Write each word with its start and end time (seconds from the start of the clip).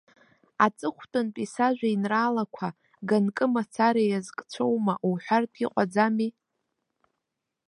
Аҵыхәтәантәи 0.65 1.51
сажәеинраалақәа 1.53 2.67
ганкы 3.07 3.45
мацара 3.53 4.01
иазкцәоума 4.05 4.93
уҳәартә 5.09 5.59
иҟаӡами? 5.65 6.29